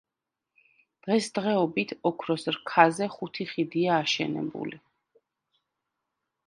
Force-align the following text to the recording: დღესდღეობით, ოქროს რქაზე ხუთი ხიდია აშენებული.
დღესდღეობით, 1.07 1.93
ოქროს 2.11 2.47
რქაზე 2.57 3.11
ხუთი 3.17 3.49
ხიდია 3.53 4.01
აშენებული. 4.05 4.83